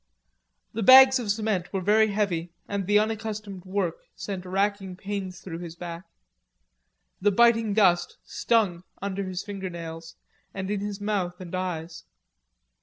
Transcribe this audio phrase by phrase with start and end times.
[0.73, 5.59] The bags of cement were very heavy, and the unaccustomed work sent racking pains through
[5.59, 6.05] his back.
[7.21, 10.15] The biting dust stung under his finger nails,
[10.55, 12.05] and in his mouth and eyes.